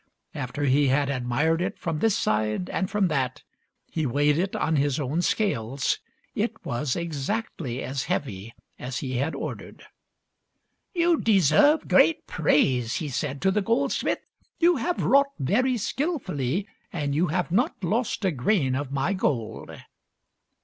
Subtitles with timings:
[0.33, 2.89] After he had admired it from this 29 30 THIRTY MORE FAMOUS STORIES side and
[2.89, 3.43] from that,
[3.93, 5.99] he weighed it on his own scales.
[6.33, 9.85] It was exactly as heavy as he had ordered."
[10.95, 14.21] You deserve great praise," he said to the gold smith."
[14.59, 19.69] You have wrought very skillfully and you have not lost a grain of my gold."